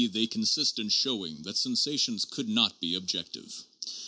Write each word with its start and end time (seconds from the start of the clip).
they 0.13 0.25
consist 0.25 0.79
in 0.79 0.89
showing 0.89 1.43
that 1.43 1.55
sensations 1.55 2.25
could 2.25 2.49
not 2.49 2.79
be 2.81 2.95
objective. 2.95 3.67